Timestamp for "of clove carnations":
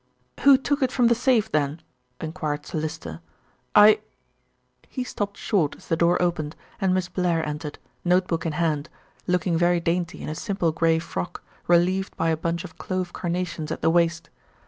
12.63-13.71